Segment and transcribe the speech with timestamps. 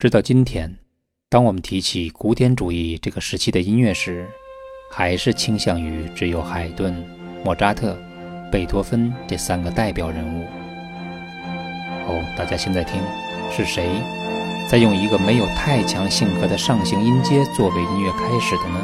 [0.00, 0.74] 直到今天，
[1.28, 4.26] 当我们提起古典主义这个时期的音乐时，
[4.90, 7.04] 还是倾向于只有海顿、
[7.44, 7.98] 莫扎特、
[8.50, 10.46] 贝多芬这三个代表人物。
[12.08, 12.98] 哦，大家现在听，
[13.52, 13.90] 是谁
[14.70, 18.80] 在用一个没有太强性格的上行音阶作为音乐开始的呢？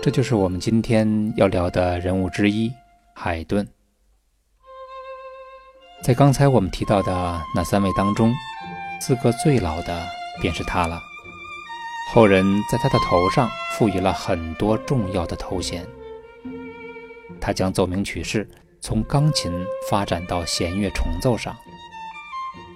[0.00, 2.72] 这就是我们今天要聊的人物之一——
[3.14, 3.66] 海顿。
[6.04, 8.30] 在刚才我们提到的那三位当中，
[9.00, 10.06] 资格最老的
[10.38, 11.00] 便是他了。
[12.12, 15.86] 后人在他的头上赋予了很多重要的头衔。
[17.40, 18.46] 他将奏鸣曲式
[18.82, 19.50] 从钢琴
[19.88, 21.56] 发展到弦乐重奏上。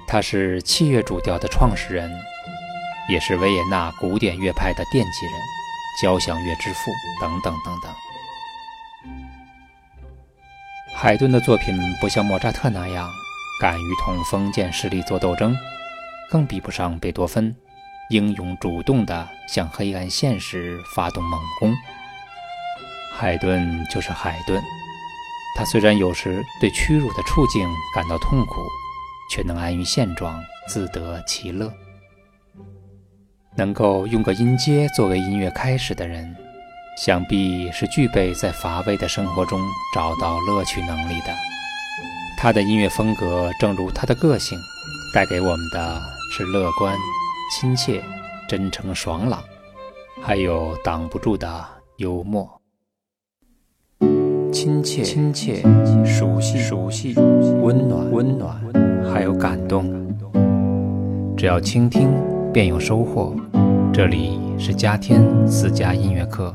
[0.06, 2.10] 他是器乐主调的创始人，
[3.10, 5.34] 也是维也纳古典乐派的奠基人、
[6.01, 6.90] 交响乐之父
[7.20, 7.92] 等等等等。
[11.01, 13.09] 海顿的作品不像莫扎特那样
[13.61, 15.57] 敢于同封建势力作斗争，
[16.29, 17.55] 更比不上贝多芬
[18.10, 21.73] 英勇主动地向黑暗现实发动猛攻。
[23.15, 24.60] 海顿就是海顿，
[25.57, 28.55] 他虽然有时对屈辱的处境感到痛苦，
[29.30, 31.73] 却能安于现状，自得其乐。
[33.57, 36.35] 能够用个音阶作为音乐开始的人。
[37.01, 39.60] 想必是具备在乏味的生活中
[39.95, 41.32] 找到乐趣能力的。
[42.37, 44.59] 他的音乐风格，正如他的个性，
[45.15, 46.01] 带给我们的
[46.32, 46.96] 是乐观、
[47.52, 48.02] 亲切、
[48.49, 49.40] 真诚、爽朗，
[50.21, 51.65] 还有挡不住的
[51.99, 52.60] 幽默。
[54.52, 55.62] 亲切、亲切、
[56.05, 58.60] 熟悉、熟悉、温暖、温暖，
[59.12, 59.88] 还有感动。
[61.37, 62.10] 只要倾听，
[62.52, 63.37] 便有收获。
[63.93, 66.53] 这里是嘉天私家音乐课。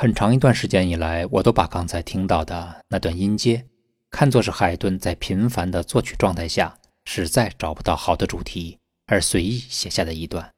[0.00, 3.62] 很长一段时间以来，我都把刚才听到的那段音阶
[4.10, 10.50] 看作是海顿在频繁的作曲状态下，实在找不到好的主题而随意写下的一段。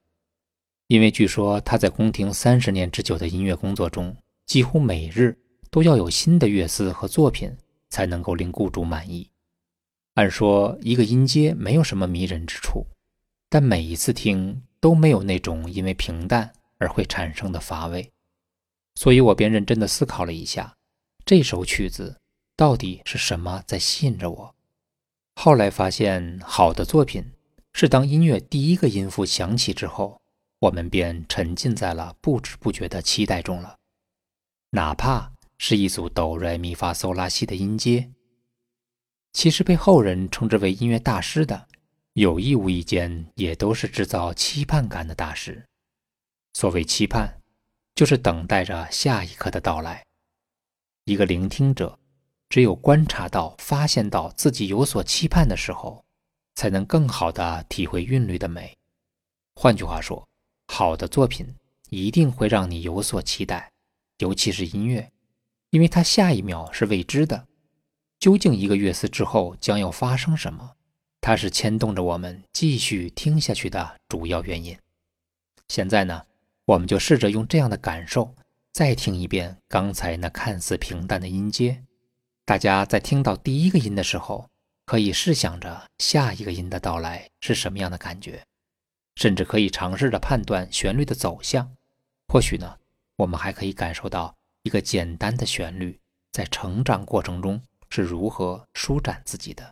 [0.86, 5.36] 因为据说他在宫廷三十年之久的音乐工作中，几乎每日
[5.72, 7.52] 都要有新的乐思和作品
[7.90, 9.28] 才能够令雇主满意。
[10.14, 12.86] 按说一个音阶没有什么迷人之处，
[13.48, 18.11] 但每一次听都没有那种因为平淡而会产生的乏味。
[18.94, 20.76] 所以我便认真地思考了一下，
[21.24, 22.20] 这首曲子
[22.56, 24.54] 到底是什么在吸引着我。
[25.34, 27.32] 后来发现，好的作品
[27.72, 30.20] 是当音乐第一个音符响起之后，
[30.60, 33.76] 我们便沉浸在了不知不觉的期待中了。
[34.70, 38.10] 哪怕是一组哆来咪发嗦拉西的音阶，
[39.32, 41.66] 其实被后人称之为音乐大师的，
[42.12, 45.64] 有意无意间也都是制造期盼感的大师。
[46.52, 47.41] 所谓期盼。
[47.94, 50.04] 就是等待着下一刻的到来。
[51.04, 51.98] 一个聆听者，
[52.48, 56.04] 只有观察到、发现到自己有所期盼的时候，
[56.54, 58.76] 才能更好的体会韵律的美。
[59.54, 60.26] 换句话说，
[60.68, 61.54] 好的作品
[61.90, 63.70] 一定会让你有所期待，
[64.18, 65.10] 尤其是音乐，
[65.70, 67.46] 因为它下一秒是未知的。
[68.18, 70.76] 究竟一个乐思之后将要发生什么？
[71.20, 74.78] 它是牵动着我们继续听下去的主要原因。
[75.68, 76.24] 现在呢？
[76.64, 78.34] 我们就试着用这样的感受，
[78.72, 81.82] 再听一遍刚才那看似平淡的音阶。
[82.44, 84.48] 大家在听到第一个音的时候，
[84.86, 88.44] 可以试想着下一个音的到来是什么样的感觉，
[89.16, 91.68] 甚至可以尝试着判断旋律的走向。
[92.28, 92.78] 或许呢，
[93.16, 95.98] 我们还可以感受到一个简单的旋律
[96.30, 99.68] 在成长过程中是如何舒展自己的。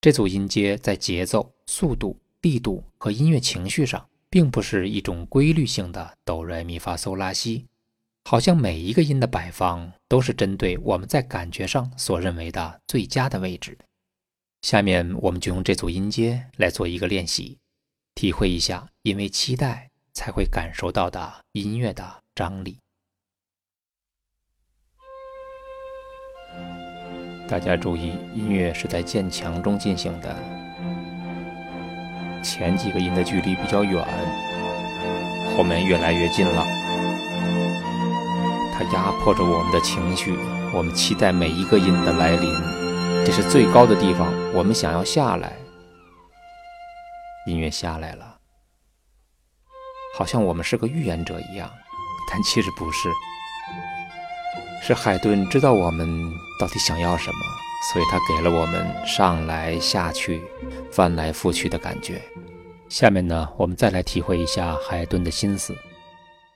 [0.00, 4.06] 这组音阶在节奏、速度、力度和音乐情绪上。
[4.30, 7.66] 并不是一种规律性的哆来咪发嗦拉西，
[8.24, 13.76] 好像每一个音的摆放都是针对我们在感觉上所认为的最佳的位置。
[14.62, 17.58] 下面我们就用这组音阶来做一个练习，
[18.14, 22.78] 体会一下因为期待才会感受到的音乐的张力。
[27.48, 30.59] 大家注意，音乐是在渐强中进行的。
[32.42, 34.04] 前几个音的距离比较远，
[35.56, 36.64] 后面越来越近了。
[38.72, 40.38] 它压迫着我们的情绪，
[40.72, 42.52] 我们期待每一个音的来临。
[43.24, 45.52] 这是最高的地方，我们想要下来。
[47.46, 48.38] 音乐下来了，
[50.16, 51.70] 好像我们是个预言者一样，
[52.30, 53.08] 但其实不是。
[54.82, 57.38] 是海顿知道我们到底想要什么。
[57.82, 60.42] 所以，他给了我们上来下去、
[60.92, 62.20] 翻来覆去的感觉。
[62.88, 65.74] 下面呢，我们再来体会一下海顿的心思。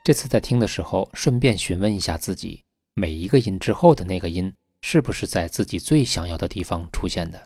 [0.04, 2.62] 这次在听的时候，顺便询问一下自己：
[2.94, 7.42] 每一个音之后的那个音是不是在自己最想要的地方出现的。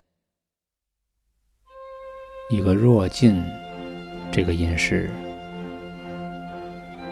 [2.51, 3.45] 一个弱进，
[4.33, 5.09] 这个音是，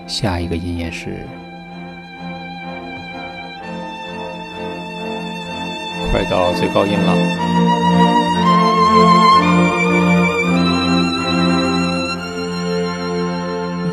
[0.09, 1.27] 下一个音也是，
[6.17, 7.15] 快到最高音了。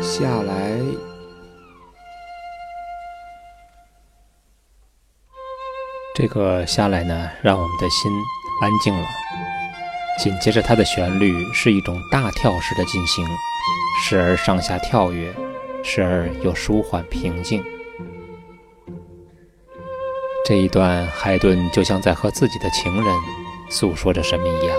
[0.00, 0.80] 下来，
[6.14, 8.10] 这个下来呢，让我们的心
[8.62, 9.06] 安静了。
[10.18, 13.22] 紧接着，它的旋律是一种大跳式的进行，
[14.02, 15.30] 时而上下跳跃，
[15.82, 17.62] 时而又舒缓平静。
[20.46, 23.14] 这一段，海顿就像在和自己的情人
[23.70, 24.76] 诉说着什么一样。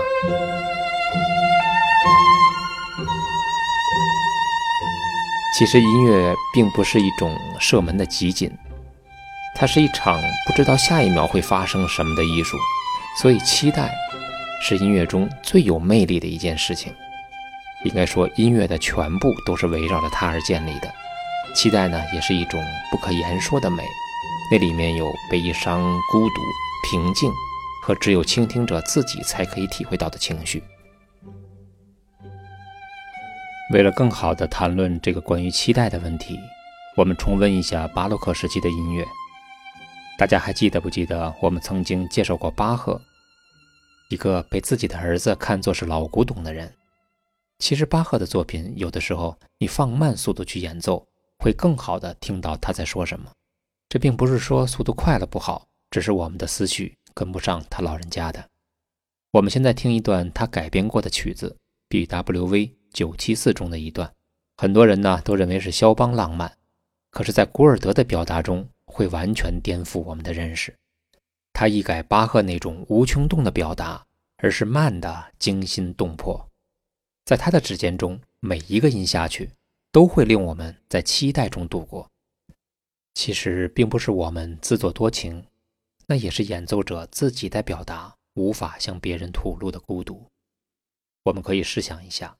[5.58, 8.48] 其实音乐并不是一种射门的集锦，
[9.56, 12.56] 它是一场不知道下一秒会发生什么的艺术。
[13.20, 13.90] 所以，期待
[14.62, 16.94] 是音乐中最有魅力的一件事情。
[17.84, 20.92] 应该说，音乐的全部都是围绕着它而建立的。
[21.56, 23.82] 期待呢，也是一种不可言说的美，
[24.50, 26.42] 那里面有悲伤、孤独、
[26.88, 27.32] 平静
[27.82, 30.62] 和只有倾听者自己才可以体会到的情绪。
[33.72, 36.38] 为了更好地谈论这个关于期待的问题，
[36.96, 39.04] 我们重温一下巴洛克时期的音乐。
[40.16, 43.00] 大家还记得不记得我们曾经介绍过巴赫，
[44.08, 46.72] 一个被自己的儿子看作是老古董的人？
[47.58, 51.04] 其实巴赫的作品有的时候你放慢速度去演奏，
[51.40, 53.28] 会更好地听到他在说什么。
[53.96, 58.46] 这并不是说速度快了不好，只是我们的思绪跟不上他老人家的。
[59.30, 61.56] 我们现在听一段他改编过的曲子
[61.88, 62.72] ，BWV。
[62.92, 64.12] 九七四中的一段，
[64.58, 66.58] 很多人呢都认为是肖邦浪漫，
[67.10, 70.76] 可是，在古尔德的表达中会完全颠覆我们的认识。
[71.54, 74.04] 他一改巴赫那种无穷动的表达，
[74.36, 76.46] 而是慢的惊心动魄。
[77.24, 79.52] 在他的指尖中，每一个音下去
[79.90, 82.10] 都会令我们在期待中度过。
[83.16, 85.42] 其实并不是我们自作多情，
[86.06, 90.26] 那也是演奏者自己在表达无法向别人吐露的孤独。
[91.24, 92.36] 我们可以试想一下。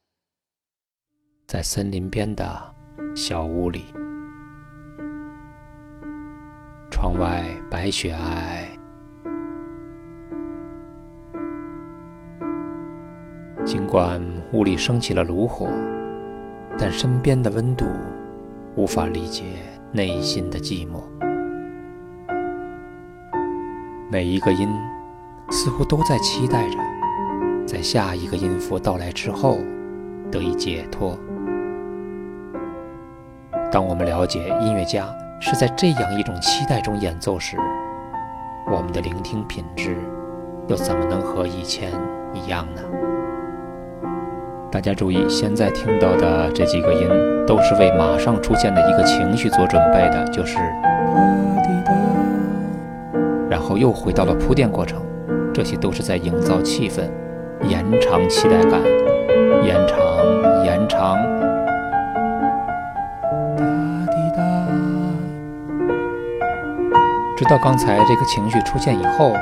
[1.46, 2.74] 在森林边的
[3.16, 3.86] 小屋里，
[6.90, 8.66] 窗外白雪皑皑。
[13.64, 15.70] 尽管屋里升起了炉火，
[16.78, 17.86] 但身边的温度
[18.76, 19.42] 无法理解
[19.96, 21.00] 内心的寂寞。
[24.10, 24.68] 每一个音
[25.48, 26.76] 似乎都在期待着，
[27.66, 29.56] 在下一个音符到来之后
[30.30, 31.18] 得以解脱。
[33.72, 35.08] 当我们了解音乐家
[35.40, 37.56] 是在这样一种期待中演奏时，
[38.66, 39.96] 我们的聆听品质
[40.68, 41.90] 又怎么能和以前
[42.34, 42.82] 一样呢？
[44.76, 47.08] 大家注意，现在听到的这几个音
[47.46, 50.58] 都是为马上出现的一个情绪做准备的，就是
[53.48, 55.00] 然后又回到了铺垫过程，
[55.54, 57.04] 这些都是在营造气氛，
[57.66, 58.78] 延长期待感，
[59.64, 59.98] 延长，
[60.66, 61.16] 延长。
[67.34, 69.32] 直到刚才这个情绪出现以后，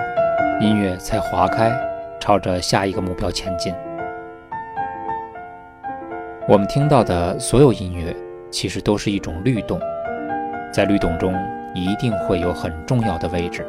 [0.61, 1.73] 音乐才划开，
[2.21, 3.75] 朝着下一个目标前进。
[6.55, 8.15] 我们听到的所有音乐，
[8.49, 9.77] 其实都是一种律动，
[10.73, 11.35] 在律动中
[11.75, 13.67] 一定会有很重要的位置，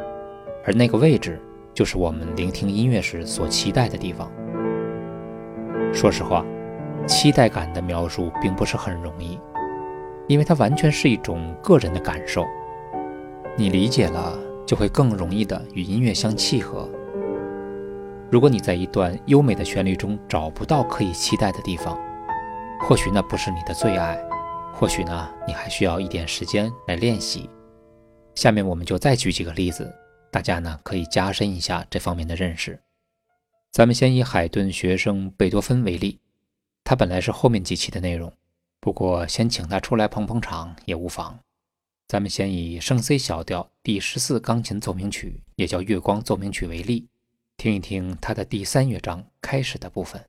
[0.64, 1.42] 而那个位置
[1.74, 4.32] 就是我们聆听音乐时所期待的地方。
[5.92, 6.46] 说实话，
[7.08, 9.40] 期待感的描述并不是很容易，
[10.28, 12.46] 因为它完全是一种个人的感受。
[13.58, 16.88] 你理解了，就会更容易的与音乐相契合。
[18.30, 21.98] 如果你在一段优美的旋律中找不到可以期待的地方，
[22.80, 24.16] 或许那不是你的最爱，
[24.74, 27.50] 或许呢，你还需要一点时间来练习。
[28.36, 29.92] 下面我们就再举几个例子，
[30.32, 32.80] 大家呢可以加深一下这方面的认识。
[33.72, 36.20] 咱们先以海顿学生贝多芬为例，
[36.84, 38.32] 他本来是后面几期的内容，
[38.80, 41.40] 不过先请他出来捧捧场也无妨。
[42.08, 47.08] 咱们先以升 C 小调第十四钢琴奏鸣曲，也叫月光奏鸣曲为例，
[47.58, 50.24] 听一听它的第三乐章开始的部分。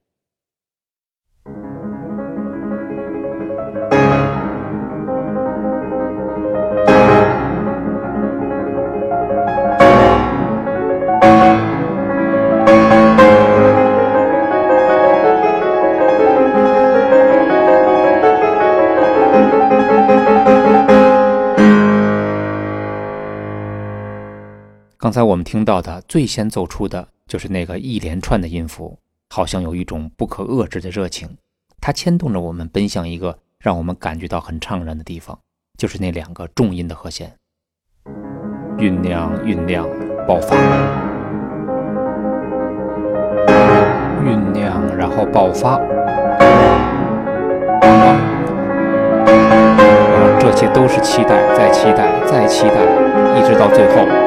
[25.06, 28.98] 刚才我们听到的最先奏出的就是那个一连串的音符，
[29.30, 31.36] 好像有一种不可遏制的热情，
[31.80, 35.38] 它牵动着我们奔向一个让我们感觉到很怅然的地方，
[35.78, 37.32] 就是那两个重音的和弦，
[38.78, 39.88] 酝酿、酝酿、
[40.26, 40.56] 爆发，
[44.24, 45.80] 酝酿，然后爆发。
[50.40, 54.25] 这些都是期待，再期待，再期待，一直到最后。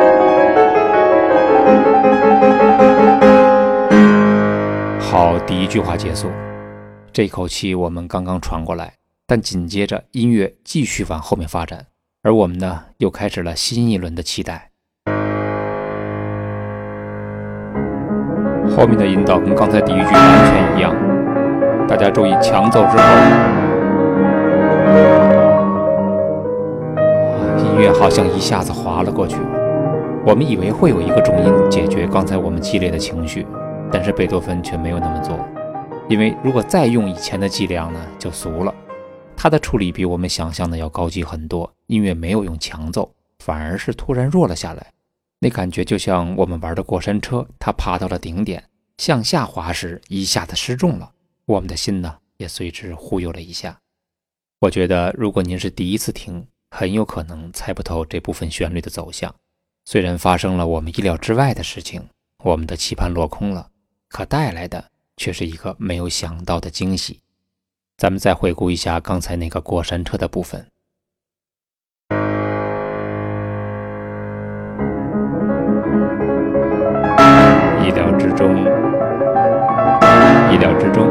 [5.50, 6.30] 第一句话结束，
[7.12, 8.94] 这口气我们刚刚传过来，
[9.26, 11.88] 但紧接着音乐继续往后面发展，
[12.22, 14.70] 而我们呢，又开始了新一轮的期待。
[18.78, 20.96] 后面的引导跟刚才第一句完全一样，
[21.88, 23.04] 大家注意，强奏之后。
[27.58, 29.38] 音乐好像一下子滑了过去，
[30.28, 33.48] 我们以为会有一个重音解决刚才我们激烈的情绪，
[34.00, 35.38] 但是贝多芬却没有那么做，
[36.08, 38.74] 因为如果再用以前的伎俩呢，就俗了。
[39.36, 44.94] 他的处理比我们想象的要高级很多，音乐没有用强奏，反而是突然弱了下来，
[45.40, 48.64] 那感觉就像我们玩的过山车，它爬到了顶点，
[49.00, 51.12] 向下滑时一下子失重了，
[51.46, 53.78] 我们的心呢也随之忽悠了一下。
[54.62, 59.36] 我觉得如果您是第一次听，很有可能猜不透这部分旋律的走向。
[59.84, 62.08] 虽然发生了我们意料之外的事情，
[62.46, 63.68] 我们的期盼落空了，
[64.10, 64.86] 可带来的
[65.18, 67.20] 却是一个没有想到的惊喜。
[67.96, 70.66] 咱们再回顾一下刚才那个过山车的部分，
[72.10, 72.14] 意
[77.92, 78.58] 料之中，
[80.52, 81.08] 意料之中。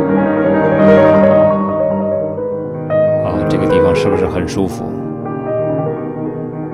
[3.25, 4.85] 啊，这个地方是不是很舒服？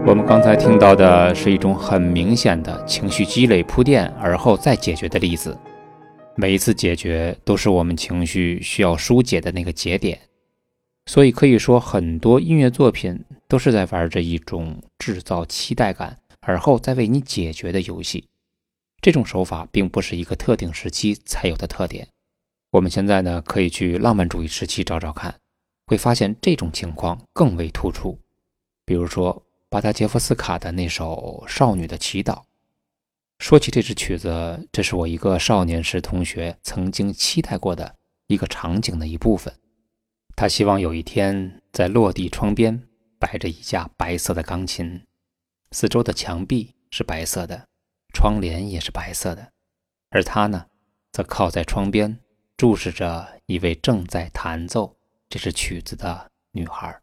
[0.07, 5.59] 我们刚才听到的是一种很明显的情绪积累铺垫而后再解决的例子，
[6.37, 10.21] 每一次解决都是我们情绪需要疏解的那个节点，
[11.07, 18.29] 所以可以说很多音乐作品都是在玩着一种制造期待感而后再为你解决的游戏。
[19.01, 22.09] 这种手法并不是一个特定时期才有的特点，
[22.71, 25.35] 我们现在呢可以去浪漫主义时期找找看，
[25.87, 28.19] 会发现这种情况更为突出，
[28.85, 29.43] 比如说。
[29.71, 32.35] 巴达杰夫斯卡的那首《少女的祈祷》，
[33.39, 37.95] 说起这支曲子，这是我一个少年时同学曾经期待过的
[38.27, 39.55] 一个场景的一部分。
[40.37, 42.89] 他希望有一天在落地窗边
[43.19, 45.05] 摆着一架白色的钢琴，
[45.73, 47.69] 四周的墙壁是白色的，
[48.15, 49.53] 窗帘也是白色的，
[50.11, 50.67] 而他呢，
[51.13, 52.19] 则靠在窗边
[52.57, 54.97] 注视着一位正在弹奏
[55.29, 57.01] 这支曲子的女孩。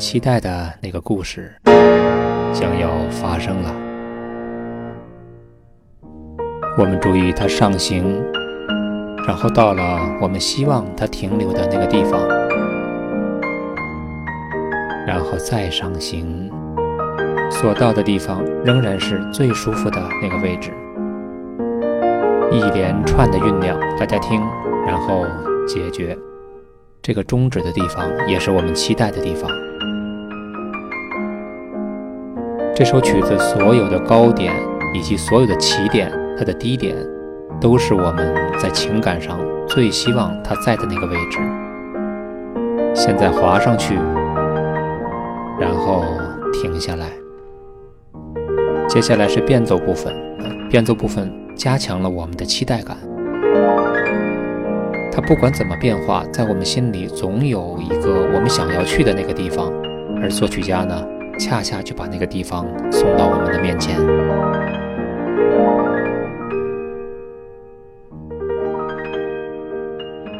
[0.00, 1.54] 期待的那个故事
[2.54, 3.70] 将要发生了。
[6.78, 8.18] 我们注意它上行，
[9.26, 12.18] 然后到了我们希望它停留的那个地方，
[15.06, 16.50] 然后再上行，
[17.50, 20.72] 所到的地方仍然是最舒服的那个位置。
[22.50, 24.40] 一连串的酝酿，大家听，
[24.86, 25.26] 然后
[25.68, 26.16] 解决。
[27.02, 29.50] 这个终止的地方，也是我们期待的地方。
[32.80, 34.54] 这首曲子所有的高点
[34.94, 36.96] 以及所有的起点，它的低点，
[37.60, 41.38] 都是我们在情感上最希望它在的那个位置。
[42.94, 43.96] 现在滑上去，
[45.60, 46.04] 然后
[46.54, 47.10] 停下来。
[48.88, 50.14] 接下来是变奏部分，
[50.70, 52.96] 变奏部分加强了我们的期待感。
[55.12, 59.70] 它不管怎么变化，在我们心里总有一个我们想要去的那个地方，
[60.22, 61.06] 而作曲家呢？
[61.40, 63.96] 恰恰就把那个地方送到我们的面前。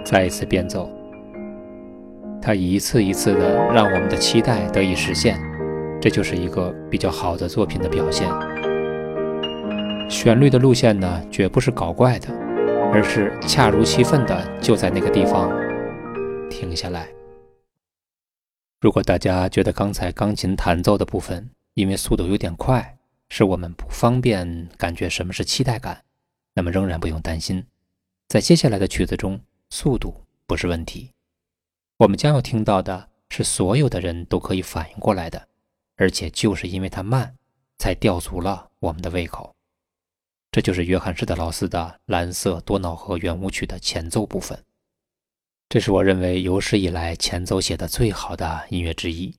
[0.04, 0.90] 再一次变奏，
[2.42, 5.40] 它一次一次的让我们的期待得以实现，
[6.02, 8.28] 这就是一个比较好的作品的表现。
[10.10, 12.28] 旋律的路线呢，绝不是搞怪的，
[12.92, 15.50] 而是恰如其分的就在那个地方
[16.50, 17.06] 停下来。
[18.80, 26.02] 如果大家觉得刚才钢琴弹奏的部分因为速度有点快，使我们不方便感觉什么是期待感，
[26.54, 27.66] 那么仍然不用担心，
[28.26, 31.12] 在接下来的曲子中，速度不是问题。
[31.98, 35.46] 我们将要听到的是所有的人都可以反应过来的，
[35.96, 37.36] 而且就是因为它慢，
[37.76, 39.54] 才吊足了我们的胃口。
[40.50, 44.58] 这就是约翰施特劳斯的《蓝色多瑙河圆舞曲》的前奏部分。
[45.70, 49.32] 这是我认为有史以来前奏写的最好的音乐之一。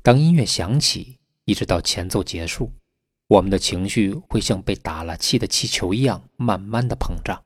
[0.00, 2.70] 当音乐响起，一直到前奏结束，
[3.26, 7.42] 我们的情绪会像被打了气的气球一样，慢慢的膨胀。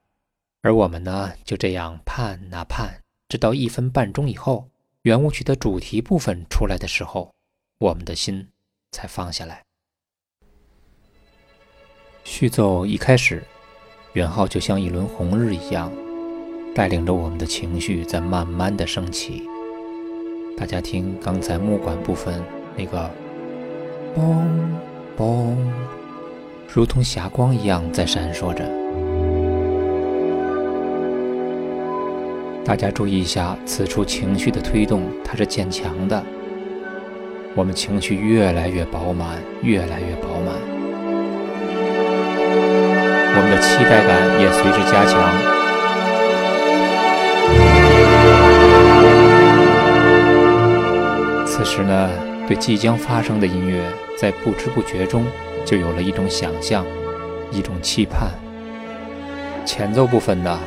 [0.61, 4.69] 而我们呢，就这样盼啊盼，直到一分半钟以后，
[5.05, 7.33] 圆舞曲的主题部分出来的时候，
[7.79, 8.47] 我们的心
[8.93, 9.63] 才放下来。
[12.25, 13.43] 序奏一开始，
[14.13, 15.91] 元号就像一轮红日一样。
[16.75, 19.43] 带领着我们的情绪在慢慢的升起。
[20.57, 22.35] 大家听刚才木管部分
[22.77, 23.11] 那个
[24.15, 24.45] 嘣
[25.19, 25.57] 嘣，
[26.69, 28.65] 如同霞光一样在闪烁着。
[32.65, 36.23] 大家注意一下，此处情绪的推动它是渐强的，
[37.57, 40.55] 我们情绪越来越饱满，越来越饱满，
[43.33, 45.50] 我们的期待感也随之加强。
[51.63, 52.11] 此时呢，
[52.49, 53.83] 对即将发生的音乐，
[54.17, 55.27] 在不知不觉中
[55.63, 56.87] 就有了一种想象，
[57.53, 58.31] 一种期盼。
[59.67, 60.59] 前奏部分呢，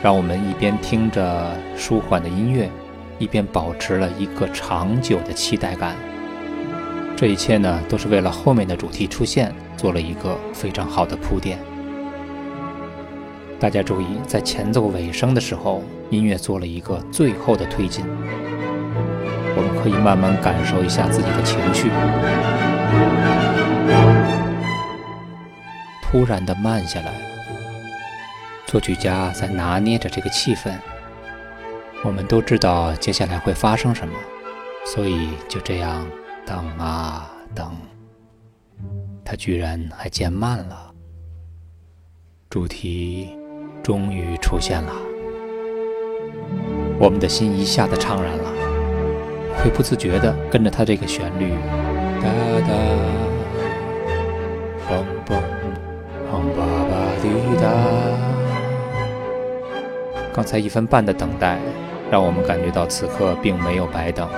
[0.00, 2.70] 让我们一边听着舒缓的音乐，
[3.18, 5.96] 一边保持了一个长久的期待感。
[7.16, 11.58] 这一切呢，都是为了后面的主题出现做了一个非常好的铺垫。
[13.58, 18.04] 大家注意，在前奏尾声的时候，音乐做了一个最后的推进。
[19.86, 21.88] 可以慢慢感受一下自己的情绪，
[26.02, 27.12] 突然的慢下来。
[28.66, 30.76] 作曲家在拿捏着这个气氛。
[32.02, 34.14] 我们都知道接下来会发生什么，
[34.84, 36.04] 所以就这样
[36.44, 37.72] 等啊等，
[39.24, 40.92] 他居然还渐慢了。
[42.50, 43.38] 主题
[43.84, 44.92] 终于出现了，
[46.98, 48.55] 我们的心一下子怅然了。
[49.62, 51.50] 会不自觉地跟着它这个旋律，
[52.22, 52.28] 哒
[52.66, 52.72] 哒，
[54.88, 55.34] 嘣嘣，
[56.30, 56.92] 嘣吧吧
[57.22, 57.28] 滴
[57.60, 57.66] 答。
[60.32, 61.58] 刚才一分半的等待，
[62.10, 64.28] 让我们感觉到此刻并没有白等。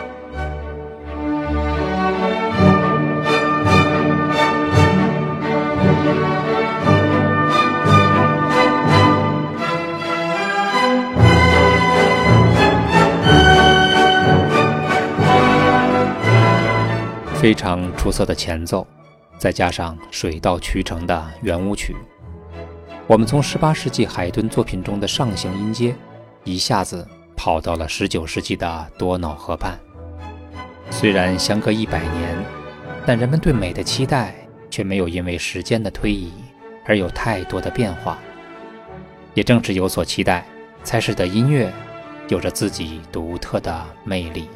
[17.41, 18.85] 非常出色的前奏，
[19.39, 21.95] 再加上水到渠成的圆舞曲，
[23.07, 25.95] 我们从18世纪海顿作品中的上行音阶，
[26.43, 29.79] 一下子跑到了19世纪的多瑙河畔。
[30.91, 32.37] 虽然相隔一百年，
[33.07, 34.35] 但人们对美的期待
[34.69, 36.33] 却没有因为时间的推移
[36.87, 38.19] 而有太多的变化。
[39.35, 40.45] 也正是有所期待，
[40.83, 41.73] 才使得音乐
[42.27, 44.49] 有着自己独特的魅力。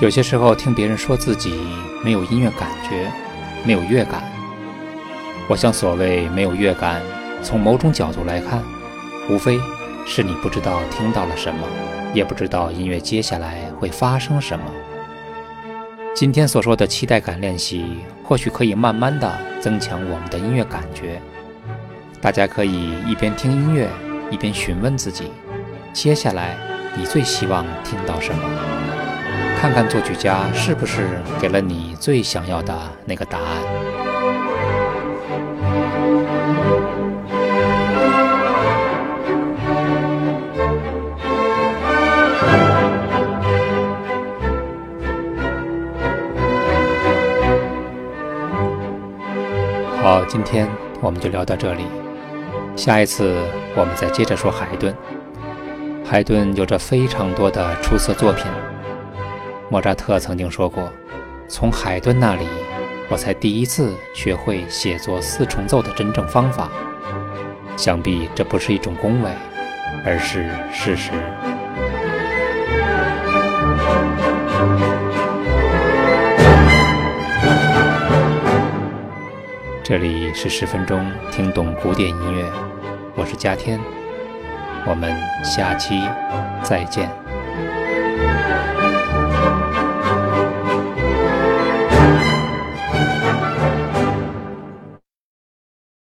[0.00, 1.60] 有些时候听别人说自己
[2.04, 3.10] 没有音乐感觉，
[3.64, 4.22] 没有乐感。
[5.48, 7.02] 我想，所谓没有乐感，
[7.42, 8.62] 从某种角度来看，
[9.28, 9.58] 无非
[10.06, 11.66] 是你不知道听到了什么，
[12.14, 14.64] 也不知道音乐接下来会发生什么。
[16.14, 21.20] 今天所说的期待感练习，或许可以慢慢的增强我们的音乐感觉。
[22.20, 23.88] 大家可以一边听音乐，
[24.30, 25.32] 一边询问自己，
[25.92, 26.56] 接下来
[26.96, 28.97] 你最希望听到什么？
[29.60, 31.08] 看看作曲家是不是
[31.40, 32.72] 给了你最想要的
[33.04, 33.46] 那个答案。
[50.00, 50.68] 好，今天
[51.00, 51.82] 我们就聊到这里，
[52.76, 53.36] 下一次
[53.74, 54.94] 我们再接着说海顿。
[56.04, 58.46] 海顿有着非常多的出色作品。
[59.70, 60.90] 莫扎特曾经说过
[61.46, 62.46] ：“从海顿那里，
[63.10, 66.70] 我才第一次学会写作四重奏的真正方法。”
[67.76, 69.30] 想必这不是一种恭维，
[70.06, 71.12] 而是事实。
[79.84, 82.44] 这里是十分钟听懂古典音乐，
[83.14, 83.78] 我是嘉天，
[84.86, 86.02] 我们下期
[86.62, 87.27] 再见。